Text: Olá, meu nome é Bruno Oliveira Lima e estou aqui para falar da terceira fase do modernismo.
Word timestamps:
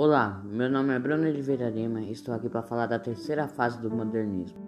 Olá, 0.00 0.40
meu 0.44 0.70
nome 0.70 0.94
é 0.94 0.98
Bruno 1.00 1.26
Oliveira 1.26 1.68
Lima 1.68 2.00
e 2.00 2.12
estou 2.12 2.32
aqui 2.32 2.48
para 2.48 2.62
falar 2.62 2.86
da 2.86 3.00
terceira 3.00 3.48
fase 3.48 3.82
do 3.82 3.90
modernismo. 3.90 4.67